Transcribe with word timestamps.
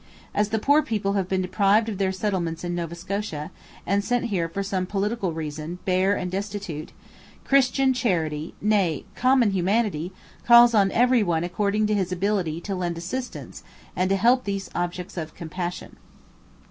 As 0.33 0.49
the 0.49 0.57
poor 0.57 0.81
people 0.81 1.13
have 1.13 1.29
been 1.29 1.43
deprived 1.43 1.87
of 1.87 1.99
their 1.99 2.11
settlements 2.11 2.63
in 2.63 2.73
Nova 2.73 2.95
Scotia, 2.95 3.51
and 3.85 4.03
sent 4.03 4.25
here 4.33 4.49
for 4.49 4.63
some 4.63 4.87
political 4.87 5.31
reason 5.31 5.77
bare 5.85 6.15
and 6.15 6.31
destitute, 6.31 6.91
Christian 7.45 7.93
charity, 7.93 8.55
nay, 8.59 9.05
common 9.15 9.51
humanity, 9.51 10.11
calls 10.43 10.73
on 10.73 10.91
every 10.91 11.21
one 11.21 11.43
according 11.43 11.85
to 11.85 11.93
his 11.93 12.11
ability 12.11 12.59
to 12.61 12.73
lend 12.73 12.97
assistance 12.97 13.61
and 13.95 14.09
to 14.09 14.15
help 14.15 14.43
these 14.45 14.71
objects 14.73 15.17
of 15.17 15.35
compassion.' 15.35 15.97